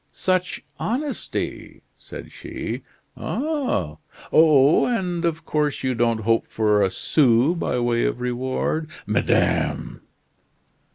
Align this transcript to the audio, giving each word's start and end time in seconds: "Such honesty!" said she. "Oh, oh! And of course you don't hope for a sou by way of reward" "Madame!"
"Such 0.11 0.63
honesty!" 0.79 1.83
said 1.95 2.31
she. 2.31 2.81
"Oh, 3.15 3.99
oh! 4.33 4.85
And 4.87 5.23
of 5.25 5.45
course 5.45 5.83
you 5.83 5.93
don't 5.93 6.21
hope 6.21 6.47
for 6.47 6.81
a 6.81 6.89
sou 6.89 7.53
by 7.53 7.77
way 7.77 8.05
of 8.05 8.19
reward" 8.19 8.89
"Madame!" 9.05 10.01